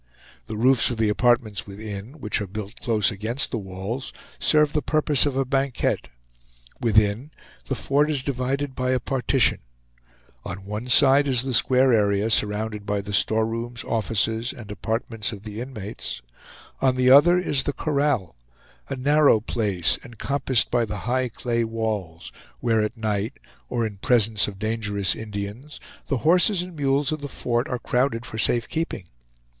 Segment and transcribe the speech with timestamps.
[0.47, 4.81] The roofs of the apartments within, which are built close against the walls, serve the
[4.81, 6.07] purpose of a banquette.
[6.79, 7.29] Within,
[7.65, 9.59] the fort is divided by a partition;
[10.43, 15.43] on one side is the square area surrounded by the storerooms, offices, and apartments of
[15.43, 16.23] the inmates;
[16.81, 18.35] on the other is the corral,
[18.89, 23.33] a narrow place, encompassed by the high clay walls, where at night,
[23.69, 28.25] or in presence of dangerous Indians, the horses and mules of the fort are crowded
[28.25, 29.05] for safe keeping.